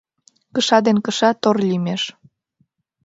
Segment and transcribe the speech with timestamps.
[0.53, 2.03] Кыша ден кыша тор лиймеш.